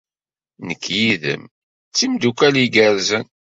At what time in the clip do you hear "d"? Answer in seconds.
1.89-1.93